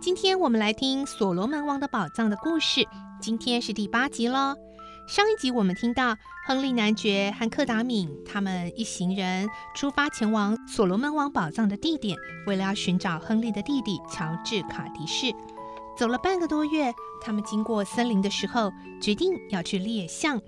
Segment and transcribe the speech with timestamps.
[0.00, 2.86] 今天我们来听《所罗门王的宝藏》的故事。
[3.20, 4.54] 今天是第八集喽。
[5.08, 6.16] 上一集我们听到
[6.46, 15.32] 亨利男爵和克达敏他们一行人出发前往所罗门王宝藏的地点，为了要寻找亨利的弟弟乔治卡迪士。
[15.96, 18.70] 走了半个多月，他们经过森林的时候，
[19.02, 20.40] 决定要去猎象。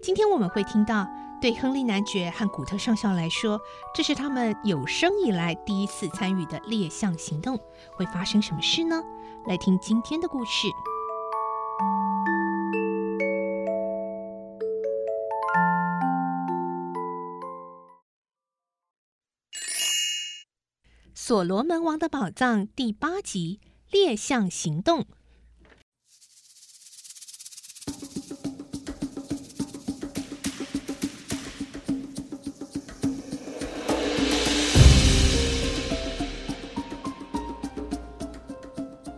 [0.00, 1.08] 今天我们会听到。
[1.40, 3.60] 对亨利男爵和古特上校来说，
[3.94, 7.56] 这是他们有生以来第一次参与的猎象行动。
[7.92, 9.00] 会发生什么事呢？
[9.46, 10.66] 来听今天的故事。
[21.14, 25.06] 《所罗门王的宝藏》第八集：猎象行动。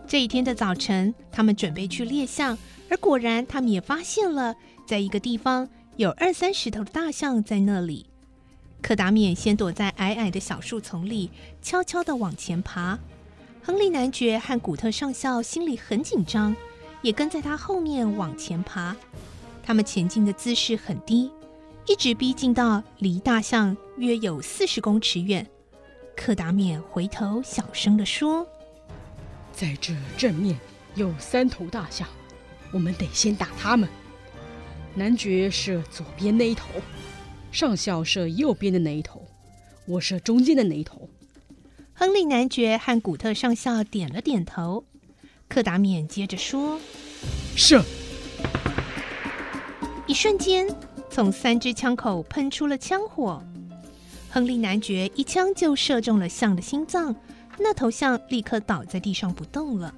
[0.09, 2.57] 这一天的早晨，他们准备去猎象，
[2.89, 4.55] 而果然，他们也发现了，
[4.87, 8.07] 在一个地方有二三十头的大象在那里。
[8.81, 11.29] 柯达缅先躲在矮矮的小树丛里，
[11.61, 12.97] 悄悄地往前爬。
[13.61, 16.55] 亨利男爵和古特上校心里很紧张，
[17.03, 18.97] 也跟在他后面往前爬。
[19.61, 21.29] 他们前进的姿势很低，
[21.85, 25.47] 一直逼近到离大象约有四十公尺远。
[26.15, 28.47] 柯达缅回头小声地说。
[29.59, 30.57] 在这正面
[30.95, 32.07] 有三头大象，
[32.71, 33.89] 我们得先打他们。
[34.95, 36.69] 男爵射左边那一头，
[37.51, 39.27] 上校射右边的那一头，
[39.85, 41.09] 我射中间的那一头。
[41.93, 44.85] 亨利男爵和古特上校点了点头。
[45.49, 46.79] 克达免接着说
[47.57, 47.83] ：“射！”
[50.07, 50.73] 一瞬间，
[51.09, 53.43] 从三支枪口喷出了枪火。
[54.29, 57.13] 亨利男爵一枪就射中了象的心脏。
[57.59, 59.93] 那头象立刻倒在地上不动了。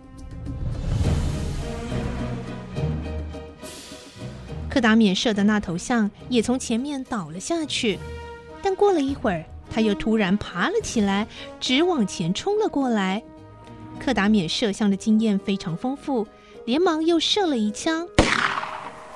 [4.69, 7.99] 克达缅射的那头象也从前面倒了下去，
[8.61, 11.27] 但过了一会儿，他又突然爬了起来，
[11.59, 13.21] 直往前冲了过来。
[13.99, 16.25] 克达缅射象的经验非常丰富，
[16.65, 18.07] 连忙又射了一枪，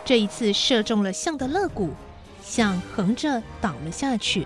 [0.04, 1.92] 这一次射中了象的肋骨，
[2.44, 4.46] 象横着倒了下去。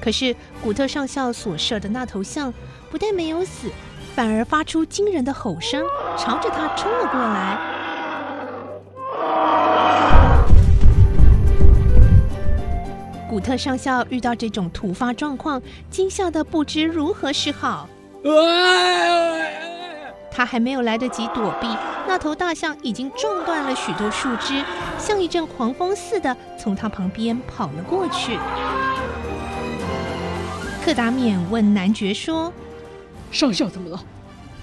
[0.00, 2.52] 可是古特上校所射的那头象。
[2.90, 3.68] 不但没有死，
[4.14, 5.84] 反而发出惊人的吼声，
[6.16, 7.58] 朝着他冲了过来。
[13.28, 15.60] 古特上校遇到这种突发状况，
[15.90, 17.86] 惊吓的不知如何是好。
[20.30, 21.68] 他还没有来得及躲避，
[22.06, 24.64] 那头大象已经撞断了许多树枝，
[24.98, 28.38] 像一阵狂风似的从他旁边跑了过去。
[30.88, 32.50] 克达冕问男爵说。
[33.30, 34.02] 上校怎么了？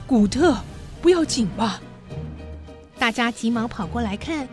[0.07, 0.57] 古特，
[0.99, 1.79] 不要紧吧？
[2.97, 4.49] 大家急忙跑过来看，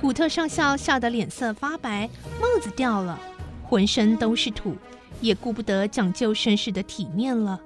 [0.00, 3.16] 古特上校吓得脸色发白，帽子掉了，
[3.62, 4.74] 浑身都是土，
[5.20, 7.60] 也顾不得讲究绅士的体面了。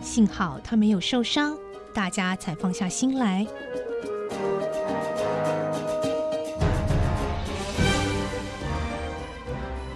[0.00, 1.54] 幸好他没有受伤，
[1.92, 3.46] 大家才放下心来。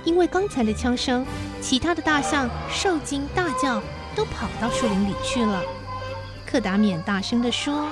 [0.05, 1.25] 因为刚才的枪声，
[1.61, 3.81] 其他的大象受惊大叫。
[4.17, 5.62] 都跑到树林里去了。
[6.45, 7.87] 克达免大声地说：“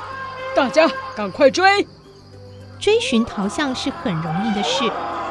[0.52, 1.86] 大家赶快追！
[2.80, 4.82] 追寻逃象是很容易的事，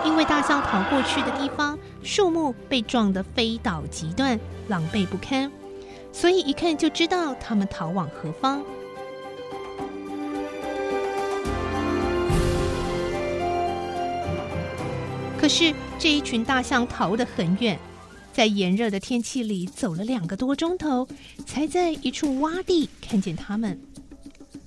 [0.05, 4.39] 因为大象逃过去的地方，树木被撞得飞倒急断，
[4.69, 5.51] 狼狈不堪，
[6.13, 8.61] 所以一看就知道他们逃往何方。
[15.37, 17.77] 可是这一群大象逃得很远。”
[18.37, 21.07] 在炎热的天气里走了两个多钟头，
[21.47, 23.81] 才在一处洼地看见他们。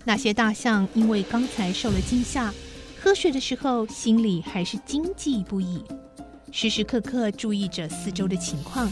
[0.03, 2.53] 那些大象因为刚才受了惊吓，
[3.01, 5.85] 喝水的时候心里还是惊悸不已，
[6.51, 8.91] 时时刻刻注意着四周的情况。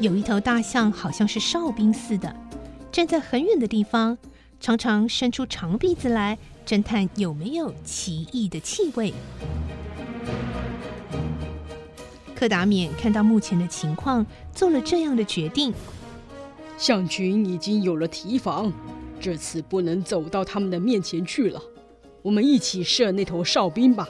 [0.00, 2.34] 有一头大象好像是哨兵似的，
[2.90, 4.16] 站在很远的地方，
[4.60, 9.12] 常常伸出长鼻子来侦探有没有奇异的气味。
[12.40, 15.74] 克达冕看到目前的情况，做了这样的决定：
[16.78, 18.72] 象群已经有了提防，
[19.20, 21.62] 这次不能走到他们的面前去了。
[22.22, 24.08] 我们一起射那头哨兵吧。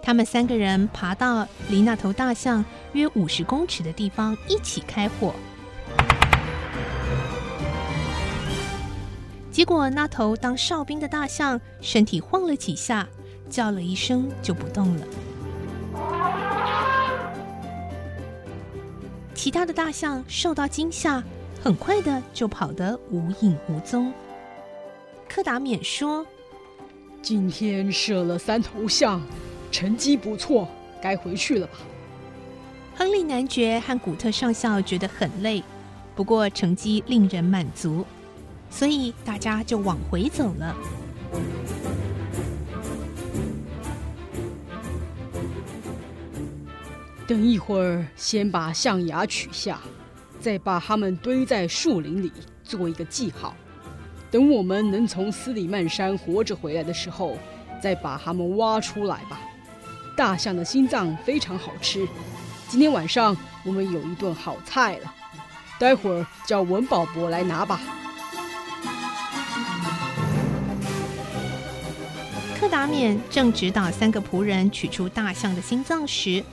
[0.00, 5.34] 他们三个人爬到离那头大象约五十公尺的地方，一起开火。
[9.50, 13.08] 结果，那头当哨兵的大象身体晃了几下，
[13.50, 15.06] 叫了一声就不动了。
[19.44, 21.22] 其他的大象受到惊吓，
[21.62, 24.10] 很快的就跑得无影无踪。
[25.28, 26.26] 柯达冕说
[27.20, 29.20] ：“今天射了三头象，
[29.70, 30.66] 成绩不错，
[30.98, 31.74] 该回去了吧？”
[32.96, 35.62] 亨利男爵和古特上校觉得很累，
[36.16, 38.02] 不过成绩令人满足，
[38.70, 40.74] 所以大家就往回走了。
[47.26, 49.80] 等一会儿，先把象牙取下，
[50.38, 52.30] 再把它们堆在树林里，
[52.62, 53.56] 做一个记号。
[54.30, 57.38] 等我们能从斯里曼山活着回来的时候，
[57.80, 59.40] 再把它们挖出来吧。
[60.14, 62.06] 大象的心脏非常好吃，
[62.68, 63.34] 今天晚上
[63.64, 65.14] 我们有一顿好菜了。
[65.78, 67.80] 待会儿叫文保伯来拿吧。
[72.60, 76.44] 克达冕正指导三个仆人取出大象的心脏时，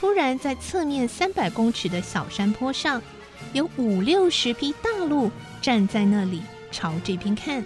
[0.00, 3.02] 突然，在侧面三百公尺的小山坡上，
[3.52, 5.30] 有五六十匹大鹿
[5.60, 7.62] 站在那里，朝这边看。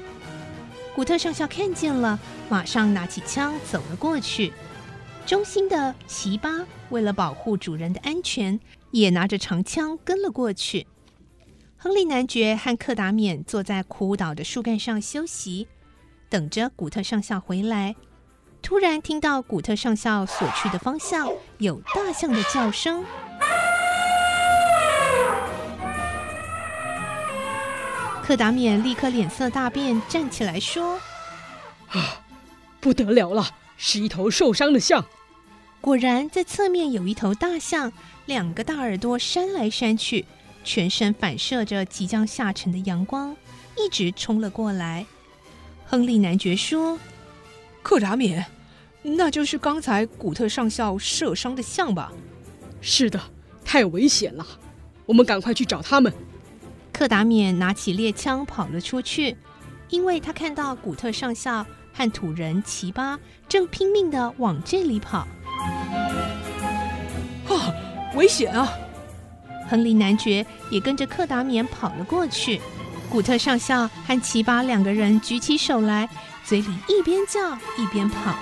[0.96, 4.52] 古特上校看见了，马上拿起枪走了过去。
[5.24, 6.50] 忠心的奇巴
[6.90, 8.58] 为了保护主人的安全，
[8.90, 10.88] 也拿着长枪跟了过去。
[11.76, 15.68] 亨利男爵和克达冕坐在枯倒的树干上休息，
[16.28, 17.94] 等着古特上校回来。
[18.64, 23.04] 突然听到古特上校所去的方向有大象的叫声，
[28.22, 30.98] 克达冕立刻脸色大变，站起来说
[31.92, 32.22] ：“啊，
[32.80, 35.04] 不得了了，是一头受伤的象！”
[35.82, 37.92] 果然，在侧面有一头大象，
[38.24, 40.24] 两个大耳朵扇来扇去，
[40.64, 43.36] 全身反射着即将下沉的阳光，
[43.76, 45.04] 一直冲了过来。
[45.84, 46.98] 亨利男爵说
[47.84, 48.44] ：“克达冕。”
[49.06, 52.10] 那就是刚才古特上校射伤的象吧？
[52.80, 53.20] 是的，
[53.62, 54.46] 太危险了，
[55.04, 56.10] 我们赶快去找他们。
[56.90, 59.36] 克达冕拿起猎枪跑了出去，
[59.90, 65.28] 因为他看到古特上校和土人齐巴正拼命地往这里跑。
[67.46, 67.74] 啊，
[68.14, 68.72] 危险啊！
[69.68, 72.58] 亨利男爵也跟着克达冕跑了过去。
[73.14, 76.08] 古特上校和奇巴两个人举起手来，
[76.44, 78.34] 嘴里一边叫一边跑。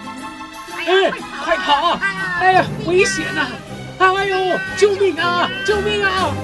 [0.78, 1.10] 哎，
[1.44, 2.00] 快跑啊！
[2.40, 3.48] 哎呀，危险呐！
[3.98, 5.50] 哎呦，救命啊！
[5.66, 6.34] 救命啊！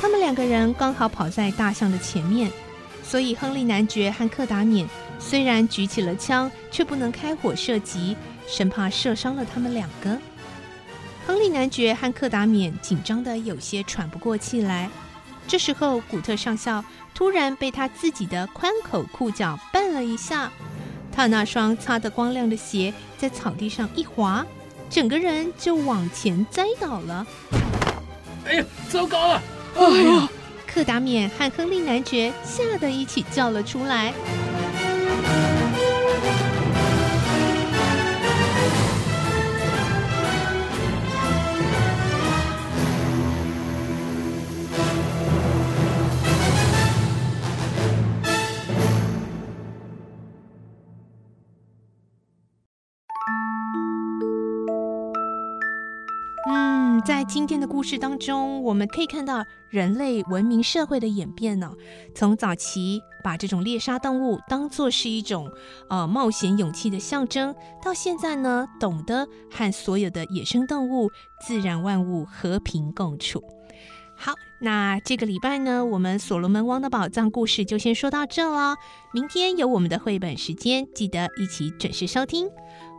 [0.00, 2.50] 他们两个人刚好跑在大象的前面，
[3.02, 4.88] 所以亨利男爵和克达缅
[5.18, 8.16] 虽然举起了枪，却不能开火射击，
[8.48, 10.18] 生怕射伤了他们两个。
[11.26, 14.88] 亨利男爵和克达缅紧张的有些喘不过气来。
[15.46, 16.84] 这时候，古特上校
[17.14, 20.50] 突然被他自己的宽口裤脚绊了一下。
[21.12, 24.44] 他那双擦得光亮的鞋在草地上一滑，
[24.90, 27.26] 整个人就往前栽倒了。
[28.46, 29.42] 哎呀，糟糕了！
[29.76, 30.28] 哎呀，
[30.66, 34.12] 克达冕和亨利男爵吓得一起叫了出来。
[57.26, 61.72] 今天的故事当中，我们可以看到人类文明社会的演变呢。
[62.14, 65.50] 从早期把这种猎杀动物当作是一种
[65.88, 71.10] 呃冒险勇气的象征，到现在呢，懂得和所有的野生动物、
[71.46, 73.42] 自然万物和平共处。
[74.16, 78.76] 好，那这个礼拜呢，我们所罗门王的宝藏故事就先说到这了。
[79.12, 82.48] 明天有我们的绘本时间，记得一起准时收听。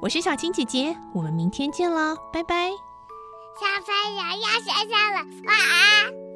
[0.01, 2.84] 我是小青姐姐，我们明天见了，拜拜。
[3.57, 6.34] 小朋友要睡觉了，晚安。